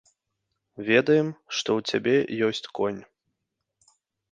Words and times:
Ведаем, 0.87 1.27
што 1.59 1.69
ў 1.83 1.93
цябе 1.93 2.15
ёсць 2.49 2.69
конь. 2.81 3.01